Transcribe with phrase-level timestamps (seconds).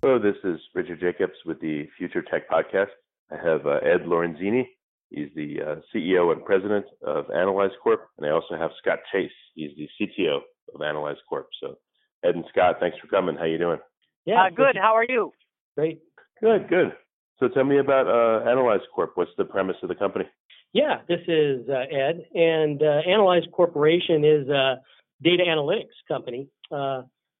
[0.00, 2.90] Hello, this is Richard Jacobs with the Future Tech Podcast.
[3.32, 4.62] I have uh, Ed Lorenzini.
[5.10, 8.06] He's the uh, CEO and president of Analyze Corp.
[8.16, 9.32] And I also have Scott Chase.
[9.56, 10.38] He's the CTO
[10.72, 11.48] of Analyze Corp.
[11.60, 11.78] So,
[12.24, 13.34] Ed and Scott, thanks for coming.
[13.34, 13.80] How you doing?
[14.24, 14.76] Yeah, uh, good.
[14.80, 15.32] How are you?
[15.76, 16.00] Great.
[16.40, 16.92] Good, good.
[17.40, 19.12] So tell me about uh, Analyze Corp.
[19.16, 20.26] What's the premise of the company?
[20.72, 22.24] Yeah, this is uh, Ed.
[22.36, 24.76] And uh, Analyze Corporation is a
[25.24, 26.46] data analytics company.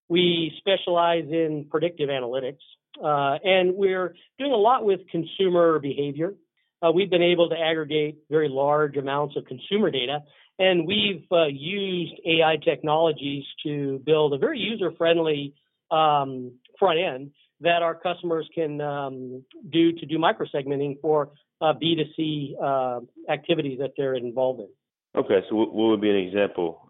[0.08, 2.60] We specialize in predictive analytics,
[3.02, 6.34] uh, and we're doing a lot with consumer behavior.
[6.80, 10.20] Uh, we've been able to aggregate very large amounts of consumer data,
[10.58, 15.54] and we've uh, used AI technologies to build a very user-friendly
[15.90, 22.52] um, front end that our customers can um, do to do microsegmenting for uh, B2C
[22.62, 24.68] uh, activities that they're involved in.
[25.16, 26.86] Okay, so what would be an example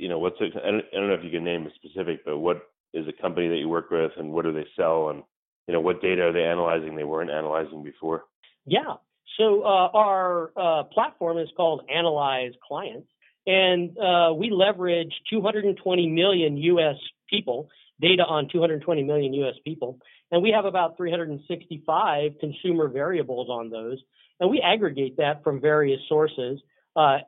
[0.00, 2.62] you know, what's a, I don't, know if you can name a specific, but what
[2.94, 5.22] is a company that you work with and what do they sell and,
[5.68, 8.24] you know, what data are they analyzing they weren't analyzing before?
[8.66, 8.94] Yeah.
[9.38, 13.08] So uh, our uh, platform is called Analyze Clients,
[13.46, 16.96] and uh, we leverage 220 million U.S.
[17.28, 17.70] people,
[18.00, 19.54] data on 220 million U.S.
[19.64, 19.98] people,
[20.30, 23.98] and we have about 365 consumer variables on those,
[24.40, 26.60] and we aggregate that from various sources,
[26.96, 27.18] uh,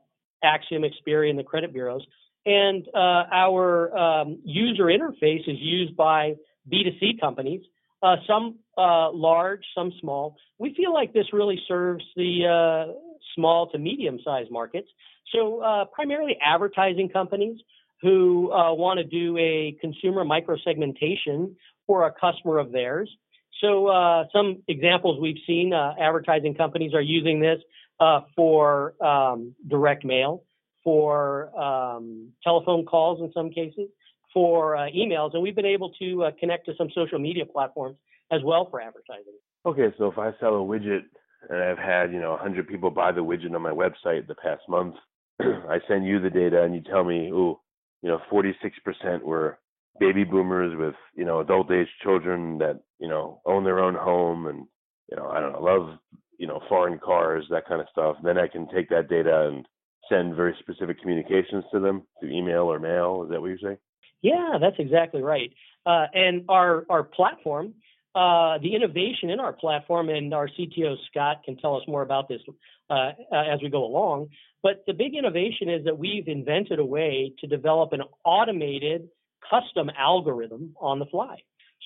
[0.45, 2.03] Acxiom, Experian, the credit bureaus,
[2.45, 6.35] and uh, our um, user interface is used by
[6.71, 7.63] B2C companies,
[8.03, 10.37] uh, some uh, large, some small.
[10.59, 12.93] We feel like this really serves the uh,
[13.35, 14.89] small to medium sized markets.
[15.33, 17.61] So, uh, primarily advertising companies
[18.03, 21.55] who uh, want to do a consumer microsegmentation
[21.87, 23.09] for a customer of theirs.
[23.61, 27.61] So, some examples we've seen advertising companies are using this
[28.35, 30.43] for um, direct mail
[30.85, 33.89] for um, telephone calls in some cases,
[34.33, 37.97] for uh, emails, and we've been able to uh, connect to some social media platforms
[38.31, 39.35] as well for advertising.
[39.67, 41.03] Okay, so if I sell a widget
[41.49, 44.63] and I've had you know 100 people buy the widget on my website the past
[44.69, 44.95] month,
[45.41, 47.61] I send you the data and you tell me, oh,
[48.03, 49.59] you know, 46% were
[50.01, 54.47] baby boomers with you know adult age children that you know own their own home
[54.47, 54.67] and
[55.11, 55.99] you know I don't know love
[56.39, 58.17] you know foreign cars that kind of stuff.
[58.23, 59.67] Then I can take that data and
[60.13, 63.23] send very specific communications to them through email or mail.
[63.25, 63.79] Is that what you're saying?
[64.21, 65.53] Yeah, that's exactly right.
[65.85, 67.75] Uh, and our our platform,
[68.15, 72.29] uh, the innovation in our platform, and our CTO Scott can tell us more about
[72.29, 72.41] this
[72.91, 74.29] uh, as we go along.
[74.63, 79.09] But the big innovation is that we've invented a way to develop an automated
[79.51, 81.39] custom algorithm on the fly.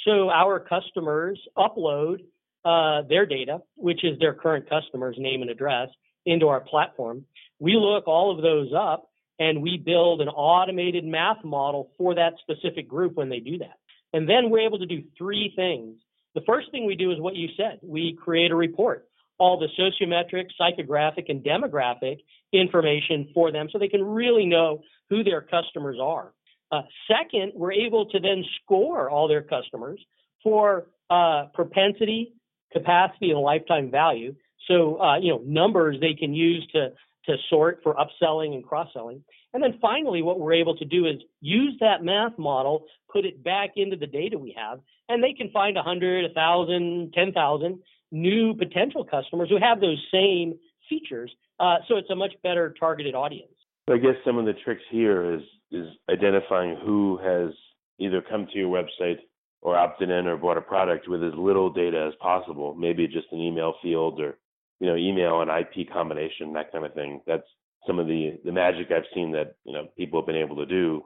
[0.05, 2.19] So our customers upload
[2.67, 5.89] uh, their data, which is their current customer's name and address,
[6.27, 7.25] into our platform.
[7.59, 9.09] We look all of those up
[9.39, 13.79] and we build an automated math model for that specific group when they do that.
[14.13, 15.97] And then we're able to do three things.
[16.35, 17.81] The first thing we do is what you said.
[17.83, 19.09] We create a report,
[19.39, 22.19] all the sociometric, psychographic, and demographic
[22.53, 26.33] information for them so they can really know who their customers are.
[26.73, 30.01] Uh, second, we're able to then score all their customers
[30.43, 32.33] for uh, propensity,
[32.73, 34.35] capacity, and lifetime value.
[34.67, 36.91] So, uh, you know, numbers they can use to
[37.27, 39.23] to sort for upselling and cross-selling.
[39.53, 43.43] And then finally, what we're able to do is use that math model, put it
[43.43, 47.83] back into the data we have, and they can find 100, 1,000, 10,000
[48.13, 50.55] new potential customers who have those same
[50.89, 51.33] features.
[51.59, 53.53] Uh, so it's a much better targeted audience.
[53.89, 57.53] I guess some of the tricks here is is identifying who has
[57.99, 59.19] either come to your website
[59.63, 62.75] or opted in or bought a product with as little data as possible.
[62.75, 64.39] Maybe just an email field or
[64.81, 67.21] you know, email and IP combination, that kind of thing.
[67.27, 67.47] That's
[67.87, 70.67] some of the the magic I've seen that you know people have been able to
[70.67, 71.05] do.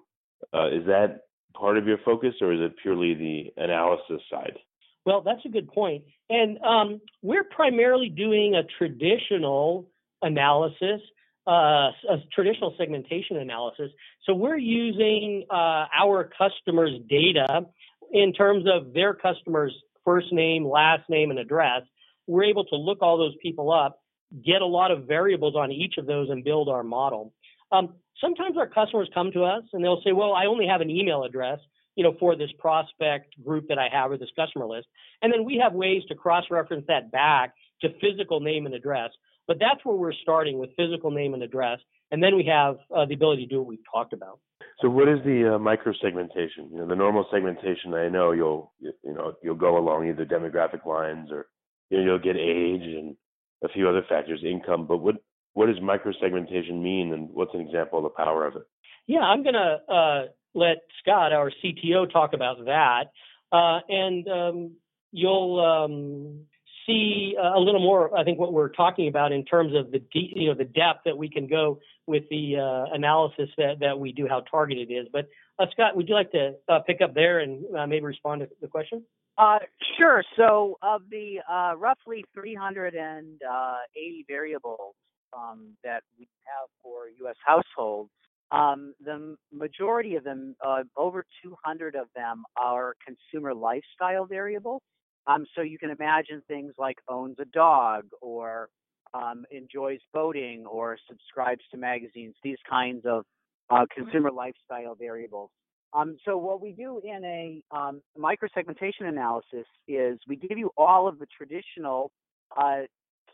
[0.54, 1.22] Uh, is that
[1.54, 4.58] part of your focus, or is it purely the analysis side?
[5.04, 6.04] Well, that's a good point.
[6.28, 9.88] And um, we're primarily doing a traditional
[10.22, 11.00] analysis,
[11.46, 13.90] uh, a traditional segmentation analysis.
[14.26, 17.66] So we're using uh, our customers' data
[18.12, 19.74] in terms of their customers'
[20.04, 21.82] first name, last name, and address.
[22.30, 24.00] We're able to look all those people up,
[24.44, 27.32] get a lot of variables on each of those, and build our model.
[27.72, 30.90] Um, sometimes our customers come to us and they'll say, "Well, I only have an
[30.90, 31.60] email address."
[31.96, 34.86] you know, for this prospect group that I have or this customer list.
[35.22, 39.10] And then we have ways to cross-reference that back to physical name and address.
[39.46, 41.80] But that's where we're starting with physical name and address,
[42.10, 44.38] and then we have uh, the ability to do what we've talked about.
[44.80, 46.68] So, what is the uh, micro segmentation?
[46.70, 47.92] You know, the normal segmentation.
[47.94, 51.48] I know you'll you know you'll go along either demographic lines or
[51.90, 53.16] you know you'll get age and
[53.62, 54.86] a few other factors, income.
[54.86, 55.16] But what
[55.52, 58.62] what does micro segmentation mean, and what's an example of the power of it?
[59.06, 60.22] Yeah, I'm gonna uh,
[60.54, 63.10] let Scott, our CTO, talk about that,
[63.52, 64.72] uh, and um,
[65.12, 66.46] you'll um,
[66.86, 68.16] see a little more.
[68.16, 71.00] I think what we're talking about in terms of the de- you know the depth
[71.04, 74.94] that we can go with the uh, analysis that that we do, how targeted it
[74.94, 75.08] is.
[75.12, 75.28] But
[75.58, 78.48] uh, Scott, would you like to uh, pick up there and uh, maybe respond to
[78.60, 79.04] the question?
[79.40, 79.58] Uh,
[79.96, 80.22] sure.
[80.36, 84.94] So, of the uh, roughly 380 variables
[85.34, 87.36] um, that we have for U.S.
[87.42, 88.10] households,
[88.52, 94.82] um, the majority of them, uh, over 200 of them, are consumer lifestyle variables.
[95.26, 98.68] Um, so you can imagine things like owns a dog or
[99.14, 103.24] um, enjoys boating or subscribes to magazines, these kinds of
[103.70, 105.50] uh, consumer lifestyle variables.
[105.92, 111.08] Um, so what we do in a um, microsegmentation analysis is we give you all
[111.08, 112.12] of the traditional
[112.56, 112.82] uh,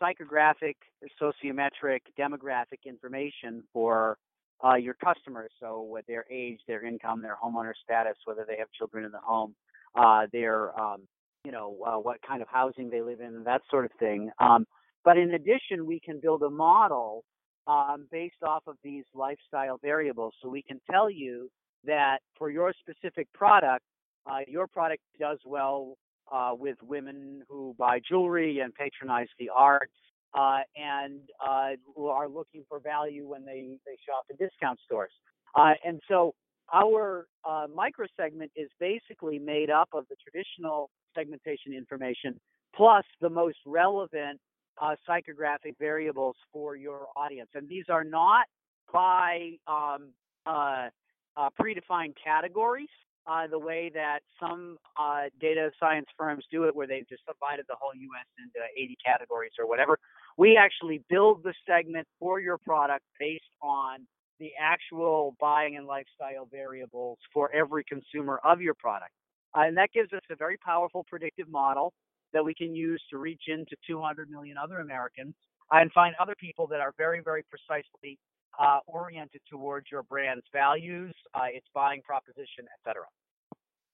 [0.01, 0.75] psychographic,
[1.21, 4.17] sociometric, demographic information for
[4.63, 5.51] uh, your customers.
[5.59, 9.19] So with their age, their income, their homeowner status, whether they have children in the
[9.19, 9.55] home,
[9.95, 11.01] uh, their um,
[11.45, 14.31] you know uh, what kind of housing they live in, that sort of thing.
[14.39, 14.65] Um,
[15.05, 17.23] but in addition, we can build a model
[17.67, 20.33] um, based off of these lifestyle variables.
[20.41, 21.49] So we can tell you
[21.85, 23.83] that for your specific product,
[24.29, 25.97] uh, your product does well
[26.31, 29.93] uh, with women who buy jewelry and patronize the arts
[30.37, 35.11] uh, and uh, who are looking for value when they, they shop in discount stores.
[35.55, 36.33] Uh, and so
[36.73, 42.39] our uh, microsegment is basically made up of the traditional segmentation information
[42.75, 44.39] plus the most relevant
[45.09, 47.49] psychographic variables for your audience.
[47.55, 48.45] And these are not
[48.93, 50.11] by um,
[51.37, 52.89] uh, predefined categories
[53.27, 57.65] uh, the way that some uh, data science firms do it, where they've just divided
[57.67, 58.25] the whole U.S.
[58.39, 59.99] into 80 categories or whatever.
[60.37, 64.07] We actually build the segment for your product based on
[64.39, 69.11] the actual buying and lifestyle variables for every consumer of your product.
[69.55, 71.93] Uh, and that gives us a very powerful predictive model
[72.33, 75.33] that we can use to reach into 200 million other Americans
[75.71, 78.17] and find other people that are very, very precisely
[78.59, 83.03] uh, oriented towards your brand's values, uh, its buying proposition, etc.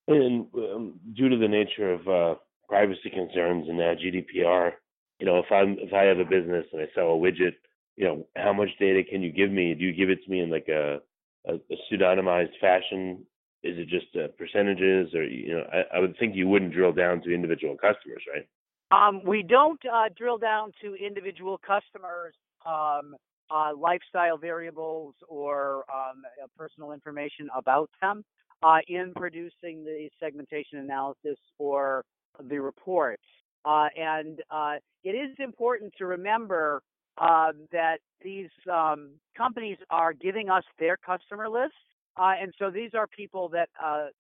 [0.08, 4.72] And um, due to the nature of uh, privacy concerns and now GDPR,
[5.20, 7.56] you know, if I'm if I have a business and I sell a widget,
[7.96, 9.74] you know, how much data can you give me?
[9.74, 11.00] Do you give it to me in like a
[11.48, 13.26] a, a pseudonymized fashion?
[13.64, 16.92] Is it just uh, percentages, or you know, I, I would think you wouldn't drill
[16.92, 18.46] down to individual customers, right?
[18.92, 22.36] Um, we don't uh, drill down to individual customers.
[22.66, 23.16] Um,
[23.50, 28.24] uh, lifestyle variables or um, uh, personal information about them
[28.64, 32.04] uh, in producing the segmentation analysis or
[32.50, 33.20] the report.
[33.66, 36.82] Uh, and uh, it is important to remember
[37.18, 41.76] uh, that these um, companies are giving us their customer lists.
[42.18, 43.70] and so these are people that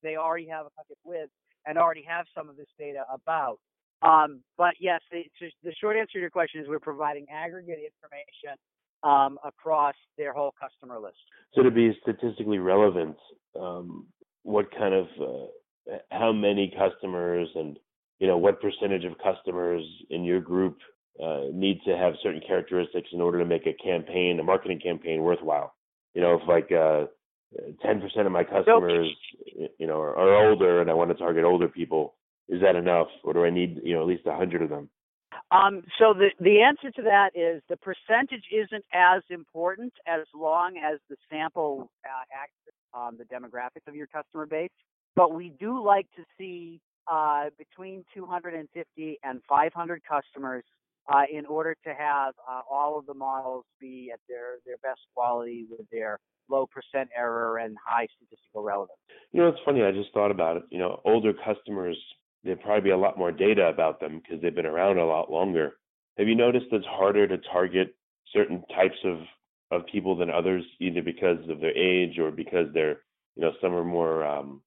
[0.01, 1.29] they already have a bucket with
[1.65, 3.57] and already have some of this data about.
[4.01, 5.23] Um, but yes, the,
[5.63, 8.59] the short answer to your question is we're providing aggregate information
[9.03, 11.17] um, across their whole customer list.
[11.53, 13.17] So to be statistically relevant,
[13.59, 14.07] um,
[14.43, 17.77] what kind of uh, how many customers and
[18.19, 20.77] you know what percentage of customers in your group
[21.23, 25.21] uh, need to have certain characteristics in order to make a campaign, a marketing campaign,
[25.21, 25.73] worthwhile?
[26.13, 27.07] You know, if like uh,
[27.85, 29.09] 10% of my customers,
[29.77, 32.15] you know, are, are older, and I want to target older people,
[32.49, 34.89] is that enough, or do I need you know at least 100 of them?
[35.53, 40.77] Um, so the the answer to that is the percentage isn't as important as long
[40.77, 42.53] as the sample uh, acts
[42.93, 44.71] on the demographics of your customer base.
[45.15, 46.81] But we do like to see
[47.11, 50.63] uh, between 250 and 500 customers
[51.13, 55.01] uh, in order to have uh, all of the models be at their, their best
[55.13, 56.19] quality with their
[56.49, 58.97] low percent error and high statistical relevance.
[59.31, 59.83] You know, it's funny.
[59.83, 60.63] I just thought about it.
[60.71, 61.97] You know, older customers
[62.43, 65.31] there'd probably be a lot more data about them because they've been around a lot
[65.31, 65.77] longer.
[66.17, 67.95] Have you noticed it's harder to target
[68.31, 69.19] certain types of
[69.71, 73.01] of people than others, either because of their age or because they're,
[73.35, 74.61] you know, some are more um,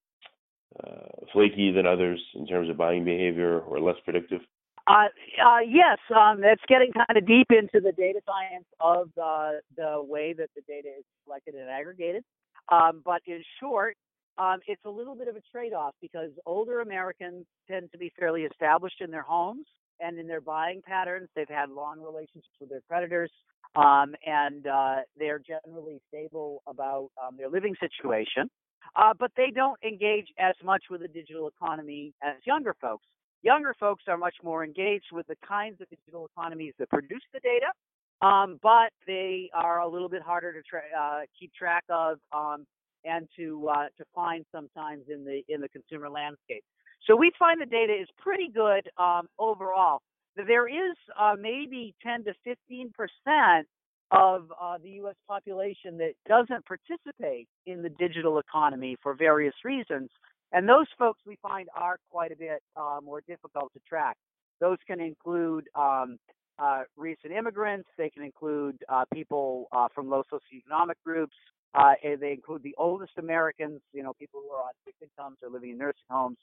[0.83, 4.41] uh, flaky than others in terms of buying behavior or less predictive?
[4.89, 5.07] Uh,
[5.45, 10.03] uh, yes, um, that's getting kind of deep into the data science of uh, the
[10.03, 12.23] way that the data is collected and aggregated.
[12.71, 13.97] Um, but in short,
[14.39, 18.43] um, it's a little bit of a trade-off because older Americans tend to be fairly
[18.43, 19.67] established in their homes
[20.01, 21.29] and in their buying patterns.
[21.35, 23.31] They've had long relationships with their creditors,
[23.75, 28.51] um, and uh, they're generally stable about um, their living situation.
[28.95, 33.05] Uh, but they don't engage as much with the digital economy as younger folks.
[33.43, 37.41] Younger folks are much more engaged with the kinds of digital economies that produce the
[37.41, 42.19] data, um, but they are a little bit harder to tra- uh, keep track of
[42.33, 42.67] um,
[43.05, 46.65] and to uh, to find sometimes in the in the consumer landscape.
[47.07, 50.01] So we find the data is pretty good um, overall.
[50.37, 53.67] There is uh, maybe 10 to 15 percent
[54.11, 55.17] of uh, the U.S.
[55.27, 60.11] population that doesn't participate in the digital economy for various reasons.
[60.53, 64.17] And those folks we find are quite a bit uh, more difficult to track.
[64.61, 66.19] Those can include um,
[66.59, 71.35] uh, recent immigrants, they can include uh, people from low socioeconomic groups,
[71.77, 75.51] uh, they include the oldest Americans, you know, people who are on fixed incomes or
[75.51, 76.39] living in nursing homes,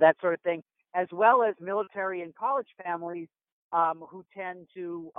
[0.00, 0.62] that sort of thing,
[0.94, 3.28] as well as military and college families
[3.72, 5.10] um, who tend to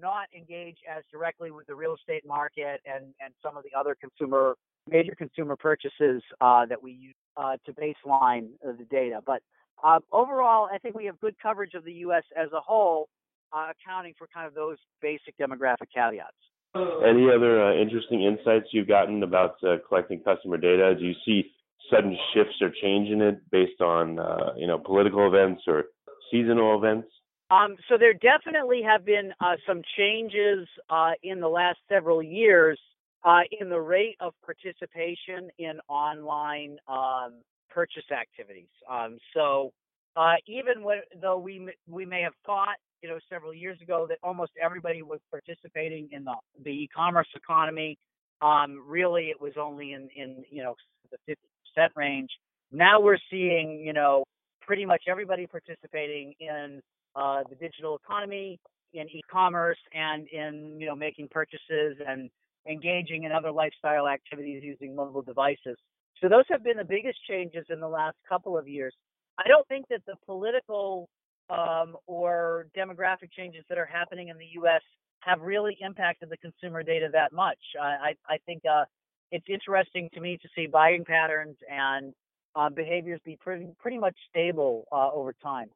[0.00, 3.96] not engage as directly with the real estate market and, and some of the other
[4.00, 4.54] consumer
[4.88, 9.20] major consumer purchases uh, that we use uh, to baseline the data.
[9.24, 9.42] But
[9.82, 12.24] uh, overall, I think we have good coverage of the U.S.
[12.36, 13.08] as a whole,
[13.52, 16.32] uh, accounting for kind of those basic demographic caveats.
[16.74, 20.94] Any other uh, interesting insights you've gotten about uh, collecting customer data?
[20.98, 21.50] Do you see
[21.90, 24.18] sudden shifts or change in it based on
[24.56, 25.84] you know political events or
[26.30, 27.08] seasonal events?
[27.50, 32.78] Um, so there definitely have been uh, some changes uh, in the last several years
[33.24, 38.68] uh, in the rate of participation in online um, purchase activities.
[38.90, 39.72] Um, so
[40.16, 44.18] uh, even when, though we we may have thought you know several years ago that
[44.22, 47.96] almost everybody was participating in the the e-commerce economy,
[48.42, 50.74] um, really it was only in in you know
[51.10, 51.40] the 50
[51.74, 52.30] percent range.
[52.72, 54.24] Now we're seeing you know
[54.60, 56.80] pretty much everybody participating in
[57.16, 58.58] uh, the digital economy,
[58.92, 62.30] in e-commerce, and in you know making purchases and
[62.68, 65.76] engaging in other lifestyle activities using mobile devices.
[66.20, 68.94] So those have been the biggest changes in the last couple of years.
[69.38, 71.08] I don't think that the political
[71.50, 74.82] um, or demographic changes that are happening in the U.S.
[75.20, 77.58] have really impacted the consumer data that much.
[77.80, 78.84] I, I, I think uh,
[79.30, 82.12] it's interesting to me to see buying patterns and
[82.54, 85.68] uh, behaviors be pretty, pretty much stable uh, over time.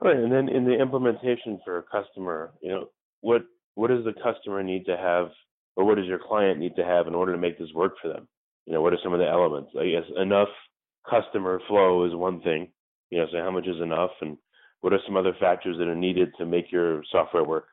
[0.00, 2.88] Right, and then in the implementation for a customer, you know,
[3.22, 3.42] what
[3.76, 5.28] what does the customer need to have,
[5.74, 8.08] or what does your client need to have in order to make this work for
[8.08, 8.28] them?
[8.66, 9.70] You know, what are some of the elements?
[9.78, 10.48] I guess enough
[11.08, 12.68] customer flow is one thing.
[13.10, 14.36] You know, so how much is enough, and
[14.80, 17.66] what are some other factors that are needed to make your software work?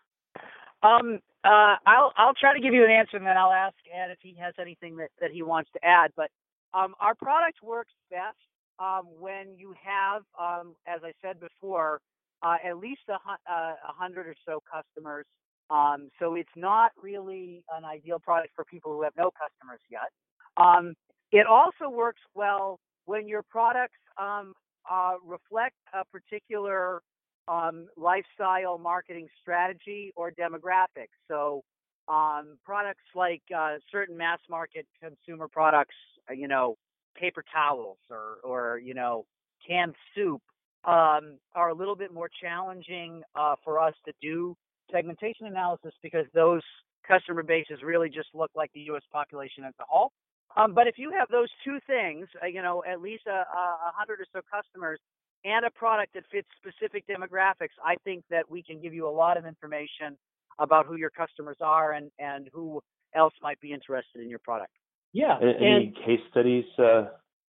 [0.83, 4.11] Um, uh, I'll I'll try to give you an answer, and then I'll ask Ed
[4.11, 6.11] if he has anything that that he wants to add.
[6.15, 6.29] But
[6.73, 8.37] um, our product works best
[8.79, 11.99] um, when you have, um, as I said before,
[12.41, 15.25] uh, at least a, uh, hundred or so customers.
[15.69, 20.11] Um, so it's not really an ideal product for people who have no customers yet.
[20.57, 20.93] Um,
[21.31, 24.53] it also works well when your products um,
[24.89, 27.01] uh, reflect a particular
[27.47, 31.09] um, lifestyle marketing strategy or demographic.
[31.27, 31.63] So
[32.07, 35.95] um, products like uh, certain mass market consumer products,
[36.29, 36.75] uh, you know,
[37.15, 39.25] paper towels or, or you know,
[39.67, 40.41] canned soup
[40.85, 44.55] um, are a little bit more challenging uh, for us to do
[44.91, 46.61] segmentation analysis because those
[47.07, 49.03] customer bases really just look like the U.S.
[49.11, 50.11] population as a whole.
[50.55, 53.91] Um, but if you have those two things, uh, you know, at least a, a
[53.95, 54.99] hundred or so customers
[55.45, 59.11] and a product that fits specific demographics, I think that we can give you a
[59.11, 60.17] lot of information
[60.59, 62.81] about who your customers are and, and who
[63.15, 64.71] else might be interested in your product.
[65.11, 65.37] Yeah.
[65.41, 67.05] Any and, case studies uh,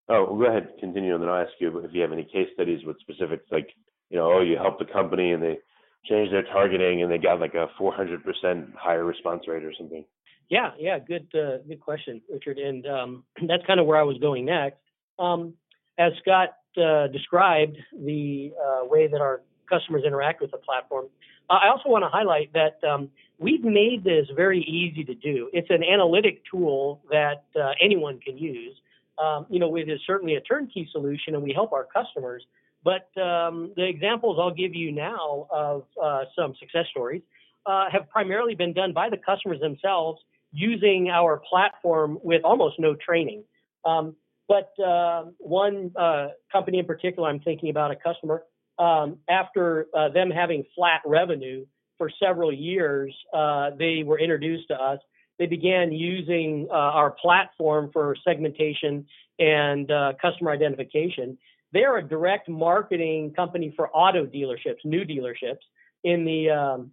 [0.08, 2.84] Oh, go ahead, continue, and then I'll ask you if you have any case studies
[2.84, 3.68] with specifics, like
[4.10, 5.56] you know, oh, you helped the company and they
[6.04, 10.04] changed their targeting and they got like a 400% higher response rate or something.
[10.48, 14.18] Yeah, yeah, good, uh, good question, Richard, and um, that's kind of where I was
[14.18, 14.78] going next.
[15.18, 15.54] Um,
[15.98, 21.06] as Scott uh, described, the uh, way that our customers interact with the platform,
[21.48, 25.50] I also want to highlight that um, we've made this very easy to do.
[25.52, 28.74] It's an analytic tool that uh, anyone can use
[29.18, 32.44] um, you know, it is certainly a turnkey solution, and we help our customers.
[32.82, 37.22] But um, the examples I'll give you now of uh, some success stories
[37.66, 40.20] uh, have primarily been done by the customers themselves
[40.54, 43.42] using our platform with almost no training.
[43.84, 44.14] Um,
[44.48, 48.44] but uh, one uh, company in particular, I'm thinking about a customer,
[48.78, 51.66] um, after uh, them having flat revenue
[51.98, 55.00] for several years, uh, they were introduced to us.
[55.38, 59.06] They began using uh, our platform for segmentation
[59.38, 61.36] and uh, customer identification.
[61.72, 65.64] They're a direct marketing company for auto dealerships, new dealerships
[66.04, 66.92] in the um,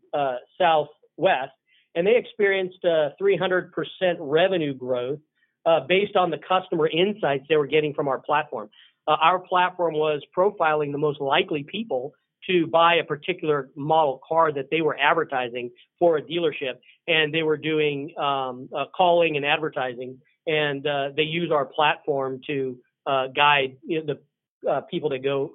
[0.58, 1.52] Southwest,
[1.96, 3.72] and they experienced 300%
[4.20, 5.20] revenue growth
[5.66, 8.70] uh, based on the customer insights they were getting from our platform.
[9.08, 12.14] Uh, our platform was profiling the most likely people
[12.50, 15.70] to buy a particular model car that they were advertising
[16.00, 16.74] for a dealership,
[17.08, 20.18] and they were doing um, uh, calling and advertising,
[20.48, 24.16] and uh, they use our platform to uh, guide you know,
[24.64, 25.52] the uh, people to go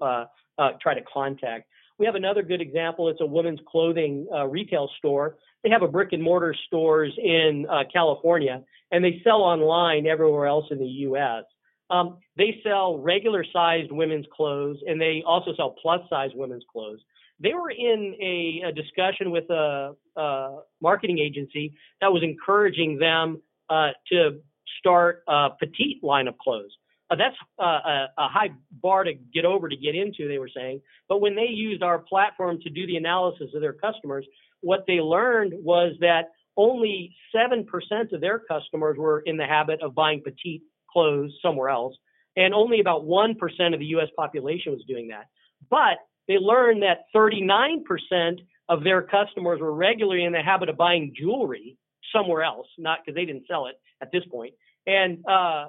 [0.81, 1.69] try to contact.
[1.99, 3.09] We have another good example.
[3.09, 5.37] It's a women's clothing retail store.
[5.63, 8.63] They have a brick and mortar stores in California,
[8.93, 11.45] and they sell online everywhere else in the U.S.
[11.91, 17.01] Um, they sell regular sized women's clothes and they also sell plus size women's clothes.
[17.39, 23.43] They were in a, a discussion with a, a, marketing agency that was encouraging them
[23.69, 24.41] uh, to
[24.79, 26.73] start a petite line of clothes.
[27.09, 30.51] Uh, that's uh, a, a, high bar to get over to get into, they were
[30.55, 30.81] saying.
[31.09, 34.27] But when they used our platform to do the analysis of their customers,
[34.61, 37.67] what they learned was that only 7%
[38.13, 41.95] of their customers were in the habit of buying petite clothes somewhere else,
[42.37, 43.37] and only about 1%
[43.73, 45.27] of the US population was doing that.
[45.71, 51.15] But they learned that 39% of their customers were regularly in the habit of buying
[51.17, 51.77] jewelry
[52.13, 54.55] somewhere else, not because they didn't sell it at this point.
[54.87, 55.67] And uh,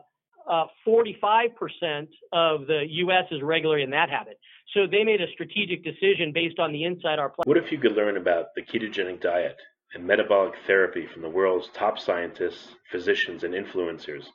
[0.50, 3.26] uh, 45% of the U.S.
[3.32, 4.40] is regularly in that habit.
[4.74, 7.34] So they made a strategic decision based on the inside our.
[7.46, 9.58] What if you could learn about the ketogenic diet
[9.94, 14.26] and metabolic therapy from the world's top scientists, physicians, and influencers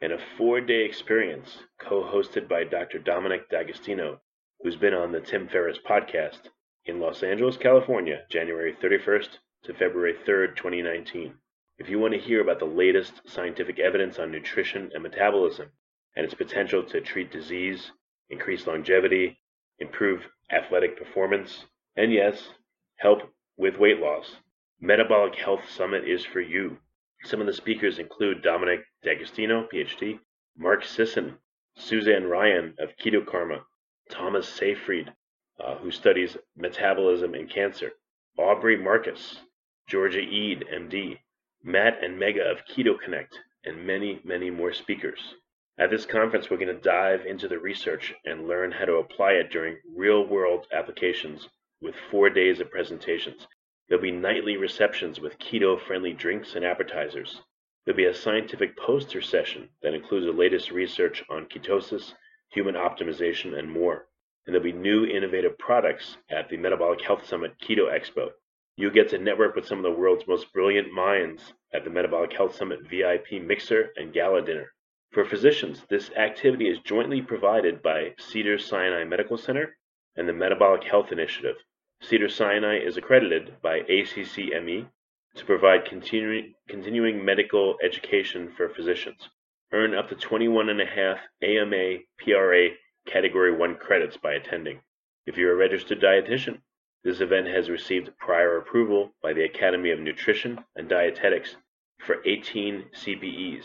[0.00, 2.98] in a four-day experience co-hosted by Dr.
[2.98, 4.20] Dominic D'Agostino,
[4.60, 6.40] who's been on the Tim Ferriss podcast
[6.86, 9.28] in Los Angeles, California, January 31st
[9.64, 11.34] to February 3rd, 2019.
[11.82, 15.72] If you want to hear about the latest scientific evidence on nutrition and metabolism
[16.14, 17.90] and its potential to treat disease,
[18.30, 19.40] increase longevity,
[19.80, 21.64] improve athletic performance,
[21.96, 22.50] and yes,
[22.98, 24.36] help with weight loss,
[24.80, 26.78] Metabolic Health Summit is for you.
[27.24, 30.20] Some of the speakers include Dominic D'Agostino, PhD,
[30.56, 31.36] Mark Sisson,
[31.74, 33.66] Suzanne Ryan of Keto Karma,
[34.08, 35.12] Thomas Seyfried,
[35.58, 37.90] uh, who studies metabolism and cancer,
[38.38, 39.40] Aubrey Marcus,
[39.88, 41.18] Georgia Ede, MD,
[41.64, 45.34] Matt and Megha of Keto Connect, and many, many more speakers.
[45.78, 49.32] At this conference, we're going to dive into the research and learn how to apply
[49.32, 51.48] it during real world applications
[51.80, 53.46] with four days of presentations.
[53.88, 57.40] There'll be nightly receptions with keto-friendly drinks and appetizers.
[57.84, 62.12] There'll be a scientific poster session that includes the latest research on ketosis,
[62.50, 64.06] human optimization, and more.
[64.46, 68.30] And there'll be new innovative products at the Metabolic Health Summit Keto Expo.
[68.76, 72.32] You'll get to network with some of the world's most brilliant minds at the Metabolic
[72.32, 74.72] Health Summit VIP Mixer and Gala Dinner.
[75.10, 79.76] For physicians, this activity is jointly provided by Cedars Sinai Medical Center
[80.16, 81.56] and the Metabolic Health Initiative.
[82.02, 84.88] Cedars-Sinai is accredited by ACCME
[85.36, 89.28] to provide continu- continuing medical education for physicians.
[89.72, 92.68] Earn up to 21.5 AMA PRA
[93.06, 94.80] Category 1 credits by attending.
[95.26, 96.60] If you're a registered dietitian,
[97.04, 101.56] this event has received prior approval by the Academy of Nutrition and Dietetics
[101.98, 103.64] for 18 CPEs.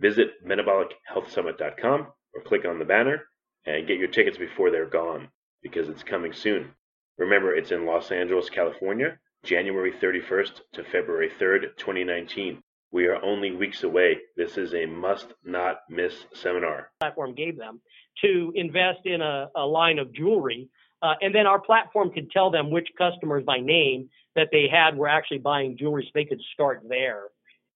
[0.00, 3.22] Visit metabolichealthsummit.com or click on the banner
[3.66, 5.28] and get your tickets before they're gone
[5.62, 6.70] because it's coming soon.
[7.18, 12.62] Remember, it's in Los Angeles, California, January 31st to February 3rd, 2019.
[12.90, 14.18] We are only weeks away.
[14.36, 16.90] This is a must not miss seminar.
[17.00, 17.80] Platform gave them
[18.22, 20.68] to invest in a, a line of jewelry.
[21.02, 24.96] Uh, and then our platform could tell them which customers by name that they had
[24.96, 27.24] were actually buying jewelry so they could start there.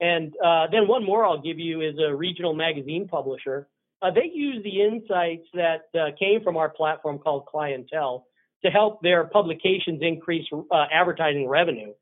[0.01, 3.69] And uh, then one more I'll give you is a regional magazine publisher.
[4.01, 8.27] Uh, they use the insights that uh, came from our platform called Clientele
[8.65, 11.93] to help their publications increase uh, advertising revenue.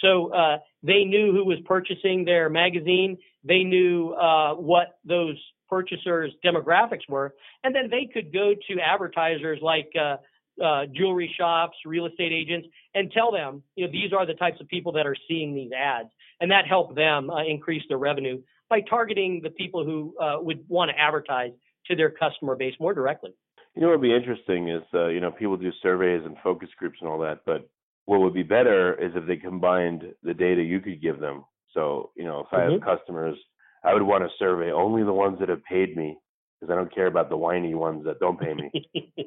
[0.00, 3.18] So uh, they knew who was purchasing their magazine.
[3.44, 4.14] They knew
[4.56, 5.36] what those
[5.68, 10.16] purchasers' demographics were, and then they could go to advertisers like uh,
[10.62, 14.60] uh, jewelry shops, real estate agents, and tell them, you know, these are the types
[14.60, 16.08] of people that are seeing these ads,
[16.40, 20.90] and that helped them uh, increase their revenue by targeting the people who would want
[20.90, 21.50] to advertise
[21.86, 23.34] to their customer base more directly.
[23.74, 26.68] You know what would be interesting is, uh, you know, people do surveys and focus
[26.76, 27.68] groups and all that, but
[28.06, 31.44] what would be better is if they combined the data you could give them.
[31.74, 32.84] So, you know, if I mm-hmm.
[32.84, 33.36] have customers,
[33.84, 36.18] I would want to survey only the ones that have paid me
[36.60, 38.70] because I don't care about the whiny ones that don't pay me.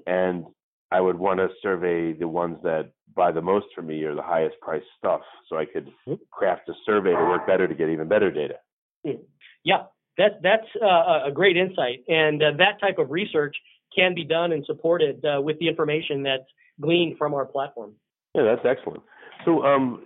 [0.07, 0.45] and
[0.93, 4.21] I would want to survey the ones that buy the most from me or the
[4.21, 6.13] highest price stuff so I could mm-hmm.
[6.31, 8.55] craft a survey to work better to get even better data.
[9.03, 9.23] Hmm.
[9.63, 9.83] Yeah,
[10.19, 12.03] that, that's uh, a great insight.
[12.07, 13.55] And uh, that type of research
[13.95, 17.93] can be done and supported uh, with the information that's gleaned from our platform.
[18.35, 19.01] Yeah, that's excellent.
[19.45, 20.03] So, um,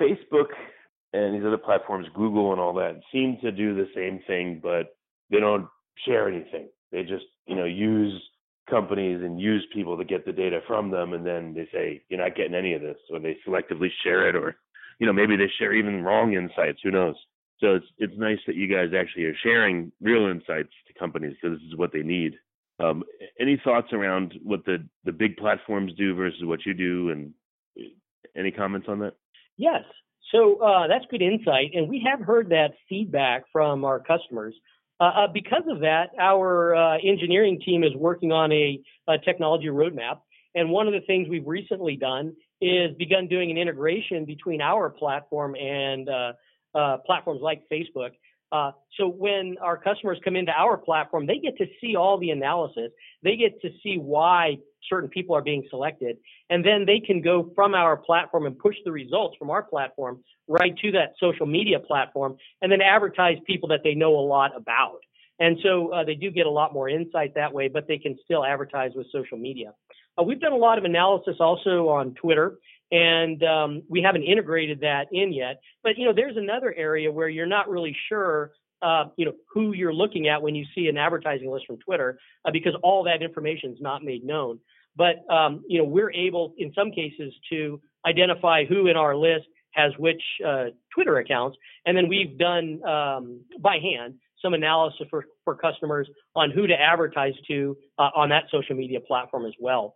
[0.00, 0.48] Facebook
[1.12, 4.96] and these other platforms, Google and all that, seem to do the same thing, but
[5.30, 5.68] they don't
[6.04, 6.68] share anything.
[6.90, 8.20] They just, you know, use
[8.68, 12.20] companies and use people to get the data from them, and then they say you're
[12.20, 14.56] not getting any of this, or they selectively share it, or,
[14.98, 16.80] you know, maybe they share even wrong insights.
[16.82, 17.16] Who knows?
[17.60, 21.58] So it's it's nice that you guys actually are sharing real insights to companies because
[21.58, 22.34] this is what they need.
[22.80, 23.02] Um,
[23.40, 27.32] any thoughts around what the the big platforms do versus what you do, and
[28.36, 29.14] any comments on that?
[29.56, 29.82] Yes.
[30.32, 34.54] So uh, that's good insight, and we have heard that feedback from our customers.
[35.00, 39.66] Uh, uh, because of that, our uh, engineering team is working on a, a, technology
[39.66, 40.18] roadmap,
[40.54, 44.90] and one of the things we've recently done is begun doing an integration between our
[44.90, 46.32] platform and uh,
[46.74, 48.10] uh, platforms like Facebook
[48.50, 52.30] uh, so when our customers come into our platform, they get to see all the
[52.30, 52.90] analysis.
[53.22, 54.58] They get to see why
[54.88, 56.16] certain people are being selected.
[56.48, 60.24] And then they can go from our platform and push the results from our platform
[60.46, 64.56] right to that social media platform and then advertise people that they know a lot
[64.56, 65.00] about.
[65.40, 68.16] And so uh, they do get a lot more insight that way, but they can
[68.24, 69.72] still advertise with social media.
[70.18, 72.58] Uh, we've done a lot of analysis also on Twitter
[72.90, 75.60] and um, we haven't integrated that in yet.
[75.82, 79.72] But you know, there's another area where you're not really sure, uh, you know, who
[79.72, 83.22] you're looking at when you see an advertising list from Twitter, uh, because all that
[83.22, 84.58] information is not made known.
[84.96, 89.46] But um, you know, we're able, in some cases, to identify who in our list
[89.72, 95.26] has which uh, Twitter accounts, and then we've done um, by hand some analysis for,
[95.44, 99.94] for customers on who to advertise to uh, on that social media platform as well.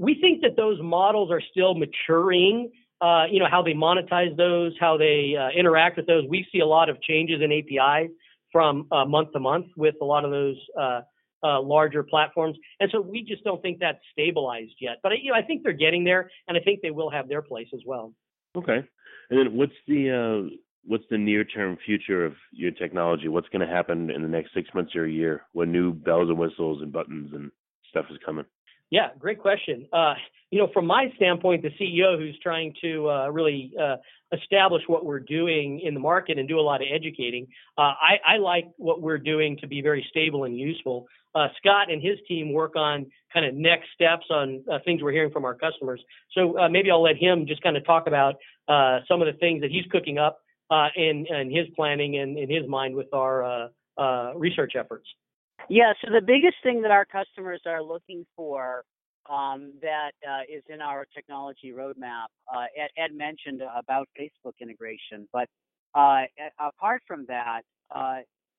[0.00, 2.70] We think that those models are still maturing.
[3.02, 6.24] Uh, you know how they monetize those, how they uh, interact with those.
[6.26, 8.10] We see a lot of changes in APIs
[8.50, 11.02] from uh, month to month with a lot of those uh,
[11.44, 14.96] uh, larger platforms, and so we just don't think that's stabilized yet.
[15.02, 17.42] But you know, I think they're getting there, and I think they will have their
[17.42, 18.14] place as well.
[18.56, 18.82] Okay,
[19.28, 23.28] and then what's the uh, what's the near term future of your technology?
[23.28, 25.42] What's going to happen in the next six months or a year?
[25.52, 27.50] What new bells and whistles and buttons and
[27.90, 28.46] stuff is coming?
[28.90, 29.86] Yeah, great question.
[29.92, 30.14] Uh,
[30.50, 33.96] you know, from my standpoint, the CEO who's trying to uh, really uh,
[34.32, 37.46] establish what we're doing in the market and do a lot of educating,
[37.78, 41.06] uh, I, I, like what we're doing to be very stable and useful.
[41.36, 45.12] Uh, Scott and his team work on kind of next steps on uh, things we're
[45.12, 46.02] hearing from our customers.
[46.32, 48.34] So maybe I'll let him just kind of talk about
[49.06, 50.40] some of the things that he's cooking up
[50.96, 53.70] in, in his planning and in his mind with our
[54.34, 55.06] research efforts.
[55.68, 58.84] Yeah, so the biggest thing that our customers are looking for
[59.30, 65.28] um, that uh, is in our technology roadmap, uh, Ed, Ed, mentioned about Facebook integration,
[65.32, 65.48] but
[65.94, 66.22] uh,
[66.58, 67.62] apart from that,
[67.94, 68.18] uh,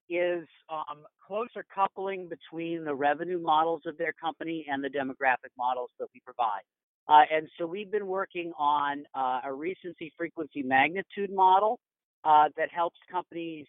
[0.09, 5.89] is um, closer coupling between the revenue models of their company and the demographic models
[5.99, 6.61] that we provide.
[7.07, 11.79] Uh, and so we've been working on uh, a recency frequency magnitude model
[12.25, 13.65] uh, that helps companies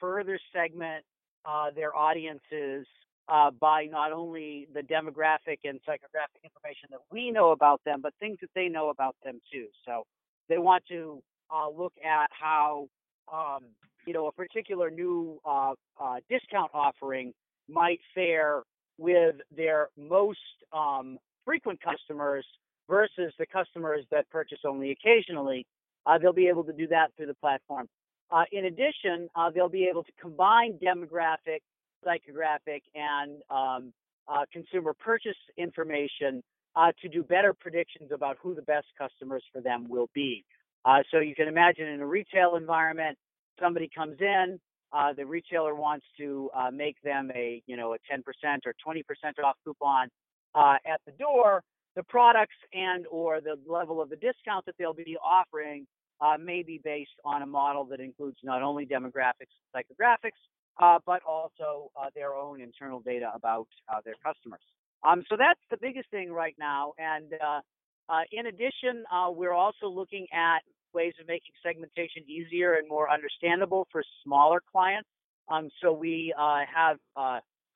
[0.00, 1.04] further segment
[1.44, 2.86] uh, their audiences
[3.28, 8.12] uh, by not only the demographic and psychographic information that we know about them, but
[8.20, 9.66] things that they know about them too.
[9.86, 10.04] So
[10.48, 11.22] they want to
[11.54, 12.88] uh, look at how
[13.32, 13.60] um,
[14.06, 17.32] you know a particular new uh, uh, discount offering
[17.68, 18.62] might fare
[18.98, 20.38] with their most
[20.72, 22.44] um, frequent customers
[22.88, 25.66] versus the customers that purchase only occasionally.
[26.06, 27.88] Uh, they'll be able to do that through the platform.
[28.30, 31.60] Uh, in addition, uh, they'll be able to combine demographic,
[32.04, 33.92] psychographic, and um,
[34.28, 36.42] uh, consumer purchase information
[36.76, 40.44] uh, to do better predictions about who the best customers for them will be.
[40.84, 43.16] Uh, so you can imagine in a retail environment,
[43.60, 44.58] somebody comes in,
[44.92, 48.22] uh, the retailer wants to make them a you know a 10%
[48.64, 49.02] or 20%
[49.44, 50.08] off coupon
[50.54, 51.62] at the door.
[51.96, 55.86] The products and or the level of the discount that they'll be offering
[56.20, 60.38] uh, may be based on a model that includes not only demographics and psychographics,
[60.80, 64.60] uh, but also uh, their own internal data about uh, their customers.
[65.06, 66.94] Um, so that's the biggest thing right now.
[66.98, 67.60] And uh,
[68.08, 70.60] uh, in addition, we're also looking at
[70.92, 75.08] ways of making segmentation easier and more understandable for smaller clients.
[75.48, 76.98] Um, so we have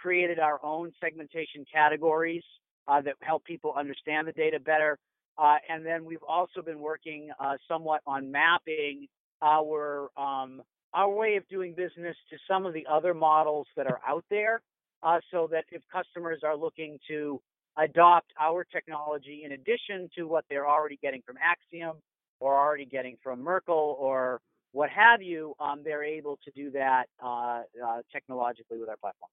[0.01, 2.44] created our own segmentation categories
[2.87, 4.98] that help people understand the data better.
[5.38, 9.07] Uh, and then we've also been working uh, somewhat on mapping
[9.42, 10.62] our um,
[10.94, 14.62] our way of doing business to some of the other models that are out there,
[15.03, 17.40] uh, so that if customers are looking to
[17.77, 21.96] adopt our technology in addition to what they're already getting from Acxiom
[22.40, 24.40] or already getting from Merkle or
[24.72, 29.31] what have you, um, they're able to do that uh, uh, technologically with our platform.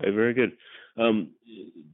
[0.00, 0.52] Very good.
[0.96, 1.30] Um,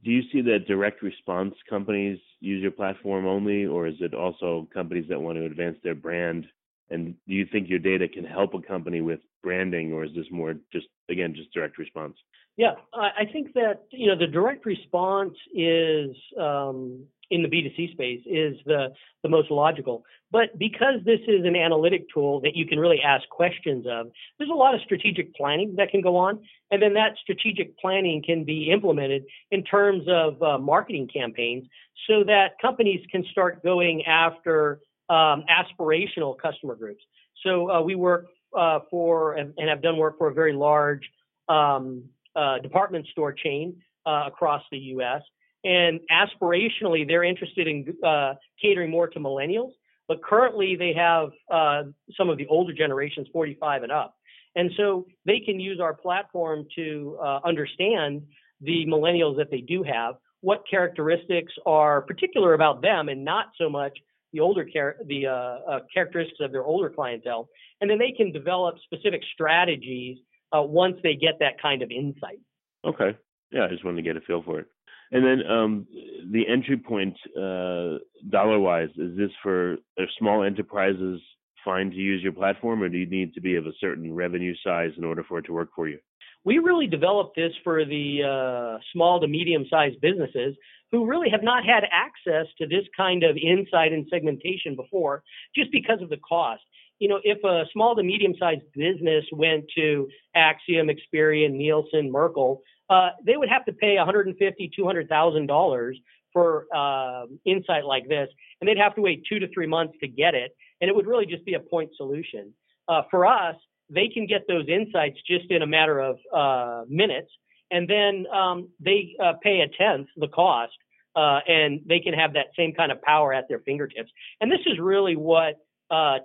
[0.03, 4.67] do you see that direct response companies use your platform only, or is it also
[4.73, 6.45] companies that want to advance their brand?
[6.89, 10.25] And do you think your data can help a company with branding, or is this
[10.29, 12.15] more just again just direct response?
[12.57, 18.21] Yeah, I think that you know the direct response is um, in the B2C space
[18.25, 18.89] is the,
[19.23, 20.03] the most logical.
[20.31, 24.49] But because this is an analytic tool that you can really ask questions of, there's
[24.49, 26.39] a lot of strategic planning that can go on.
[26.69, 31.65] And then that strategic planning can be implemented in terms of uh, marketing campaigns
[32.07, 37.03] so that companies can start going after um, aspirational customer groups.
[37.43, 41.09] So uh, we work uh, for and have done work for a very large
[41.47, 42.03] um,
[42.35, 45.21] uh, department store chain uh, across the U.S.
[45.63, 49.71] And aspirationally, they're interested in uh, catering more to millennials,
[50.07, 51.83] but currently they have uh,
[52.17, 54.15] some of the older generations, 45 and up.
[54.55, 58.23] And so they can use our platform to uh, understand
[58.59, 63.69] the millennials that they do have, what characteristics are particular about them, and not so
[63.69, 63.97] much
[64.33, 67.49] the older char- the uh, uh, characteristics of their older clientele.
[67.79, 70.17] And then they can develop specific strategies
[70.55, 72.39] uh, once they get that kind of insight.
[72.85, 73.17] Okay.
[73.51, 74.67] Yeah, I just wanted to get a feel for it.
[75.11, 75.87] And then um,
[76.31, 79.75] the entry point, uh, dollar wise, is this for
[80.17, 81.19] small enterprises
[81.65, 84.53] fine to use your platform, or do you need to be of a certain revenue
[84.63, 85.99] size in order for it to work for you?
[86.43, 90.55] We really developed this for the uh, small to medium sized businesses
[90.91, 95.23] who really have not had access to this kind of insight and segmentation before,
[95.55, 96.63] just because of the cost.
[96.99, 102.61] You know, if a small to medium sized business went to Acxiom, Experian, Nielsen, Merkle,
[102.91, 105.97] uh, they would have to pay 150, 200 thousand dollars
[106.33, 108.27] for uh, insight like this,
[108.59, 111.07] and they'd have to wait two to three months to get it, and it would
[111.07, 112.53] really just be a point solution.
[112.89, 113.55] Uh, for us,
[113.89, 117.31] they can get those insights just in a matter of uh, minutes,
[117.71, 120.73] and then um, they uh, pay a tenth the cost,
[121.15, 124.11] uh, and they can have that same kind of power at their fingertips.
[124.41, 125.55] And this is really what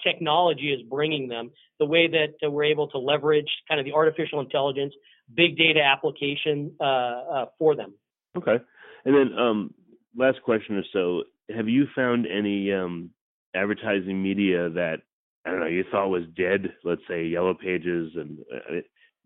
[0.05, 1.51] technology is bringing them,
[1.81, 4.95] the way that we're able to leverage kind of the artificial intelligence,
[5.35, 7.95] big data application uh, uh, for them.
[8.37, 8.57] Okay.
[9.05, 9.75] And then um,
[10.17, 11.23] last question or so,
[11.55, 13.11] have you found any um,
[13.55, 14.97] advertising media that
[15.45, 16.73] I don't know you thought was dead?
[16.85, 18.77] Let's say Yellow Pages, and uh,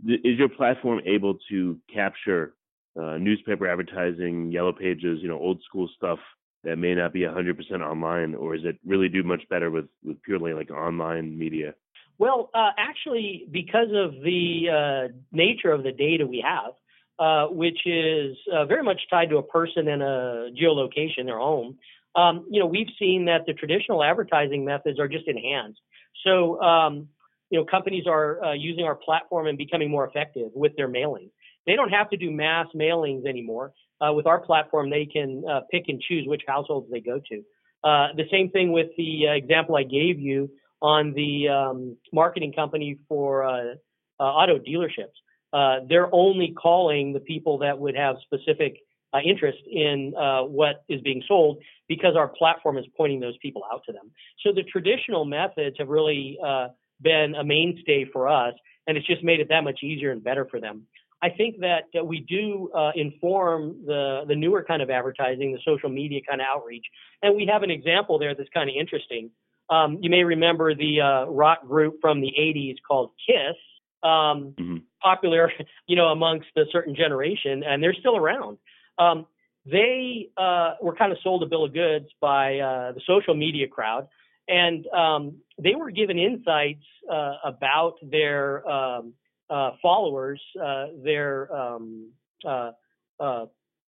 [0.07, 2.55] is your platform able to capture
[3.01, 6.19] uh, newspaper advertising, Yellow Pages, you know, old school stuff
[6.65, 10.21] that may not be 100% online, or is it really do much better with with
[10.23, 11.75] purely like online media?
[12.21, 16.73] Well, uh, actually, because of the uh, nature of the data we have,
[17.19, 21.79] uh, which is uh, very much tied to a person and a geolocation, their home,
[22.15, 25.81] um, you know, we've seen that the traditional advertising methods are just enhanced.
[26.23, 27.09] So, um,
[27.49, 31.31] you know, companies are uh, using our platform and becoming more effective with their mailing.
[31.67, 33.73] They don't have to do mass mailings anymore.
[33.99, 37.43] Uh, with our platform, they can pick and choose which households they go to.
[37.83, 40.51] the same thing with the example I gave you
[40.83, 43.75] on the um, marketing company for uh,
[44.19, 45.17] uh, auto dealerships.
[45.53, 48.77] Uh, they're only calling the people that would have specific
[49.13, 53.63] uh, interest in uh, what is being sold because our platform is pointing those people
[53.73, 54.11] out to them.
[54.45, 56.69] So the traditional methods have really uh,
[57.01, 58.55] been a mainstay for us,
[58.87, 60.87] and it's just made it that much easier and better for them.
[61.23, 66.21] I think that we do inform the the newer kind of advertising, the social media
[66.27, 66.87] kind of outreach,
[67.23, 69.31] and we have an example there that's kind of interesting.
[69.71, 73.57] Um, you may remember the uh, rock group from the 80s called Kiss,
[74.03, 74.77] um, mm-hmm.
[75.01, 75.53] popular,
[75.87, 78.59] you know, amongst a certain generation, and they're still around.
[78.99, 79.27] Um,
[79.65, 83.69] they uh, were kind of sold a bill of goods by uh, the social media
[83.69, 84.09] crowd,
[84.49, 89.13] and um, they were given insights uh, about their um,
[89.49, 92.11] uh, followers, uh, their um,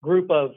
[0.03, 0.51] group of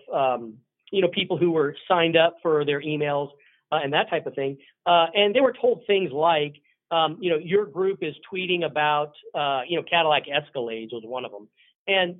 [0.91, 3.29] you know people who were signed up for their emails
[3.73, 4.57] uh, and that type of thing.
[4.85, 6.55] Uh, and they were told things like,
[6.91, 11.25] um, you know, your group is tweeting about, uh, you know, Cadillac Escalades was one
[11.25, 11.47] of them.
[11.87, 12.17] And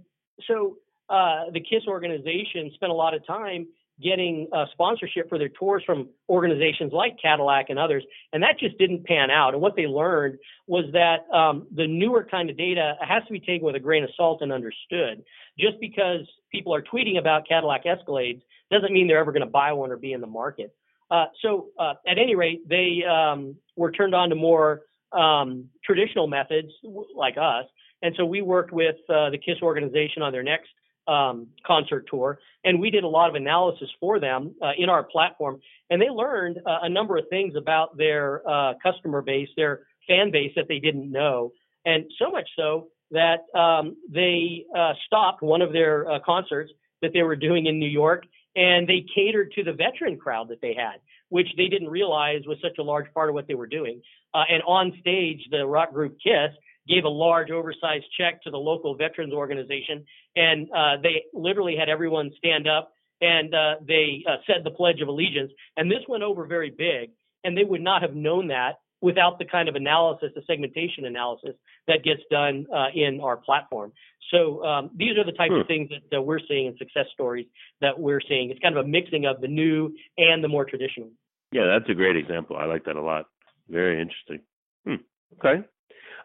[0.48, 0.78] so
[1.10, 3.68] uh, the KISS organization spent a lot of time
[4.02, 8.76] getting uh, sponsorship for their tours from organizations like Cadillac and others, and that just
[8.80, 9.54] didn't pan out.
[9.54, 13.39] And what they learned was that um, the newer kind of data has to be
[13.39, 15.24] taken with a grain of salt and understood.
[15.60, 19.72] Just because people are tweeting about Cadillac Escalades doesn't mean they're ever going to buy
[19.74, 20.76] one or be in the market.
[21.13, 26.26] Uh, so, uh, at any rate, they um, were turned on to more um, traditional
[26.26, 26.69] methods
[27.15, 27.65] like us.
[28.02, 30.69] And so we worked with uh, the KISS organization on their next
[31.08, 35.04] um, concert tour, and we did a lot of analysis for them uh, in our
[35.04, 35.60] platform,
[35.91, 38.41] and they learned uh, a number of things about their
[38.82, 41.52] customer base, their fan base that they didn't know,
[41.86, 44.65] and so much so that um, they
[45.06, 46.71] stopped one of their concerts
[47.04, 48.23] that they were doing in New York,
[48.56, 52.58] and they catered to the veteran crowd that they had, which they didn't realize was
[52.62, 54.02] such a large part of what they were doing.
[54.34, 56.52] Uh, and on stage, the rock group Kiss
[56.88, 61.89] gave a large oversized check to the local veterans organization and uh, they literally had
[61.89, 66.24] everyone stand up and uh, they uh, said the pledge of allegiance and this went
[66.24, 67.12] over very big
[67.44, 71.56] and they would not have known that without the kind of analysis the segmentation analysis
[71.88, 73.92] that gets done uh, in our platform.
[74.32, 75.60] So um, these are the types hmm.
[75.60, 77.46] of things that we're seeing in success stories
[77.82, 78.50] that we're seeing.
[78.50, 81.10] It's kind of a mixing of the new and the more traditional.
[81.52, 82.56] Yeah that's a great example.
[82.56, 83.26] I like that a lot.
[83.70, 84.39] Very interesting.
[84.86, 85.04] Hmm.
[85.38, 85.68] okay.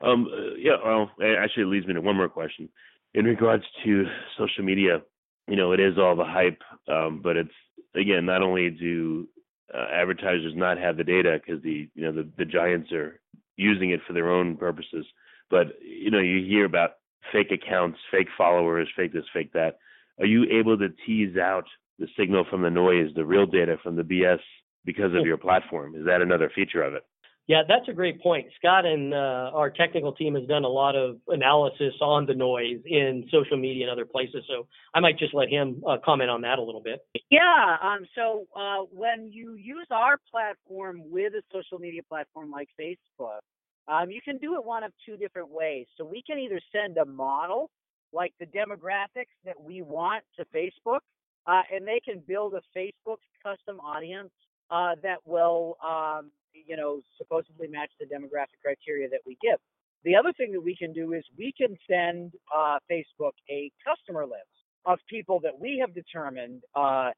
[0.00, 2.68] Um, uh, yeah, well, actually, it leads me to one more question.
[3.14, 4.04] In regards to
[4.38, 5.02] social media,
[5.48, 7.50] you know, it is all the hype, um, but it's
[7.96, 9.26] again, not only do
[9.74, 13.20] uh, advertisers not have the data because the you know the, the giants are
[13.56, 15.04] using it for their own purposes,
[15.50, 16.92] but you know, you hear about
[17.32, 19.78] fake accounts, fake followers, fake this, fake that.
[20.18, 21.64] Are you able to tease out
[21.98, 24.40] the signal from the noise, the real data from the BS
[24.84, 25.94] because of your platform?
[25.94, 27.04] Is that another feature of it?
[27.48, 28.48] Yeah, that's a great point.
[28.58, 32.80] Scott and uh, our technical team has done a lot of analysis on the noise
[32.84, 34.44] in social media and other places.
[34.46, 37.00] So I might just let him uh, comment on that a little bit.
[37.30, 37.76] Yeah.
[37.82, 43.40] Um, so uh, when you use our platform with a social media platform like Facebook,
[43.88, 45.86] um, you can do it one of two different ways.
[45.96, 47.70] So we can either send a model
[48.12, 51.00] like the demographics that we want to Facebook,
[51.46, 54.30] uh, and they can build a Facebook custom audience
[54.70, 56.30] uh, that will um,
[56.66, 59.58] you know, supposedly match the demographic criteria that we give.
[60.04, 64.24] The other thing that we can do is we can send uh, Facebook a customer
[64.24, 64.46] list
[64.86, 67.10] of people that we have determined uh,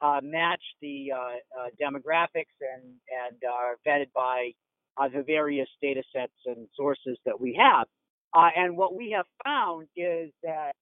[0.00, 2.84] uh, match the uh, uh, demographics and
[3.26, 4.52] and are vetted by
[4.96, 7.86] uh, the various data sets and sources that we have.
[8.34, 10.72] and what we have found is that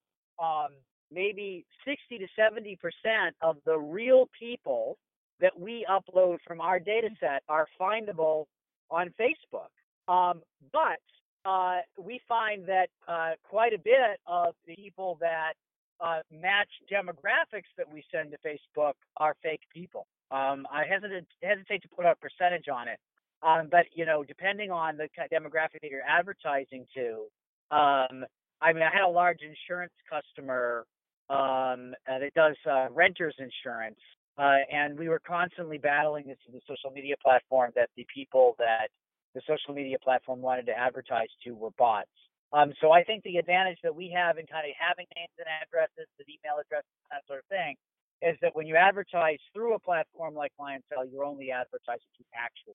[0.42, 0.68] um,
[1.10, 4.98] maybe 60 to 70 percent of the real people
[5.40, 8.46] that we upload from our data set are findable
[8.90, 9.70] on Facebook.
[10.12, 10.40] Um,
[10.72, 11.00] but
[11.44, 15.54] uh, we find that uh, quite a bit of the people that
[16.00, 20.06] uh, match demographics that we send to Facebook are fake people.
[20.30, 22.98] Um, I hesitate, hesitate to put a percentage on it,
[23.42, 27.26] um, but you know, depending on the demographic that you're advertising to,
[27.70, 28.24] um,
[28.60, 30.84] I mean, I had a large insurance customer
[31.28, 34.00] um, that does uh, renters insurance,
[34.38, 38.54] uh, and we were constantly battling this in the social media platform that the people
[38.58, 38.88] that
[39.34, 42.08] the social media platform wanted to advertise to were bots.
[42.52, 45.48] Um, so I think the advantage that we have in kind of having names and
[45.62, 47.76] addresses and email addresses, and that sort of thing,
[48.22, 52.74] is that when you advertise through a platform like Clientele, you're only advertising to actual.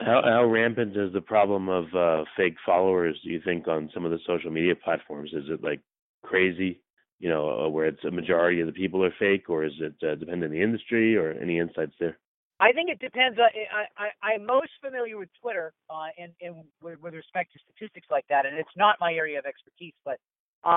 [0.00, 3.18] How, how rampant is the problem of uh, fake followers?
[3.24, 5.30] Do you think on some of the social media platforms?
[5.32, 5.80] Is it like
[6.22, 6.80] crazy?
[7.18, 9.94] You know, uh, where it's a majority of the people are fake, or is it
[10.06, 12.18] uh, depend on the industry, or any insights there?
[12.60, 13.38] I think it depends.
[13.38, 17.58] Uh, I, I, I'm most familiar with Twitter uh, in, in with, with respect to
[17.60, 20.18] statistics like that, and it's not my area of expertise, but
[20.64, 20.76] uh,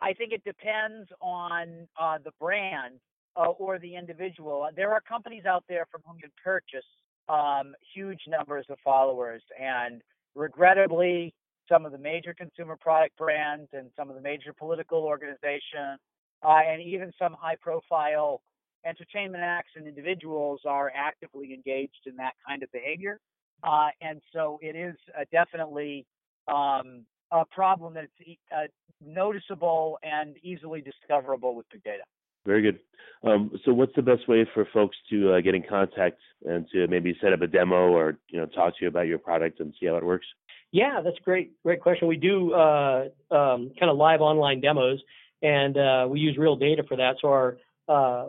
[0.00, 2.94] I think it depends on uh, the brand
[3.36, 4.68] uh, or the individual.
[4.74, 6.86] There are companies out there from whom you purchase
[7.28, 10.00] um, huge numbers of followers, and
[10.34, 11.34] regrettably,
[11.68, 16.00] some of the major consumer product brands and some of the major political organizations,
[16.42, 18.40] uh, and even some high profile
[18.86, 23.18] entertainment acts and individuals are actively engaged in that kind of behavior.
[23.62, 26.06] Uh, and so it is uh, definitely
[26.46, 28.08] um, a problem that's
[28.56, 28.66] uh,
[29.04, 32.02] noticeable and easily discoverable with big data.
[32.46, 32.78] Very good.
[33.24, 36.86] Um, so, what's the best way for folks to uh, get in contact and to
[36.86, 39.74] maybe set up a demo or you know talk to you about your product and
[39.78, 40.26] see how it works?
[40.70, 41.52] Yeah, that's great.
[41.62, 42.08] Great question.
[42.08, 45.00] We do uh, um, kind of live online demos,
[45.42, 47.16] and uh, we use real data for that.
[47.20, 47.58] So our
[47.88, 48.26] uh,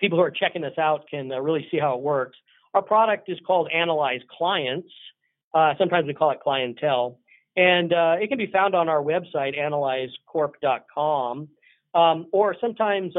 [0.00, 2.38] people who are checking this out can uh, really see how it works.
[2.72, 4.88] Our product is called Analyze Clients.
[5.52, 7.18] Uh, sometimes we call it Clientele,
[7.56, 11.48] and uh, it can be found on our website, analyzecorp.com.
[11.94, 13.12] Um, or sometimes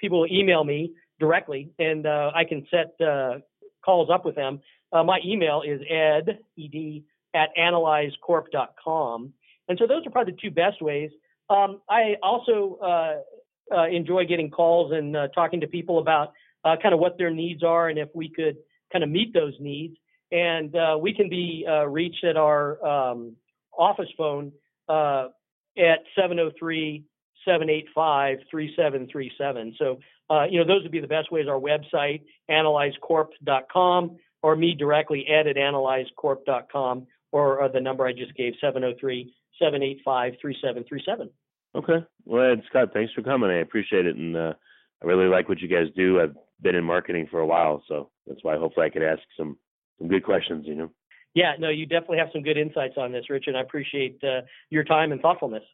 [0.00, 2.96] people email me directly, and I can set
[3.84, 4.60] calls up with them.
[4.92, 7.02] My email is ed ed
[7.36, 9.32] at analyzecorp.com,
[9.68, 11.10] and so those are probably the two best ways.
[11.50, 16.32] Um, I also uh, uh, enjoy getting calls and uh, talking to people about
[16.64, 18.56] kind of what their needs are and if we could
[18.92, 19.96] kind of meet those needs.
[20.32, 23.36] And we can be reached at our um,
[23.78, 24.50] office phone
[24.88, 27.04] at 703
[27.46, 29.76] 785 3737.
[29.78, 31.46] So, uh, you know, those would be the best ways.
[31.48, 38.34] Our website, analyzecorp.com, or me directly, ed at analyzecorp.com, or uh, the number I just
[38.36, 41.30] gave, 703 785 3737.
[41.74, 42.06] Okay.
[42.24, 43.50] Well, Ed, Scott, thanks for coming.
[43.50, 44.16] I appreciate it.
[44.16, 44.54] And uh,
[45.02, 46.20] I really like what you guys do.
[46.20, 49.58] I've been in marketing for a while, so that's why hopefully I could ask some,
[49.98, 50.90] some good questions, you know.
[51.34, 53.56] Yeah, no, you definitely have some good insights on this, Richard.
[53.56, 55.64] I appreciate uh, your time and thoughtfulness.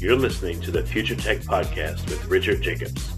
[0.00, 3.17] You're listening to the Future Tech Podcast with Richard Jacobs.